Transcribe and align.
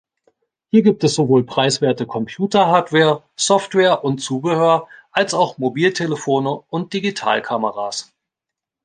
Hier 0.71 0.81
gibt 0.81 1.03
es 1.03 1.13
sowohl 1.13 1.43
preiswerte 1.43 2.07
Computer-Hardware, 2.07 3.21
Software 3.35 4.03
und 4.03 4.17
Zubehör, 4.17 4.87
als 5.11 5.35
auch 5.35 5.59
Mobil-Telefone 5.59 6.49
und 6.71 6.91
Digital-Cameras. 6.93 8.11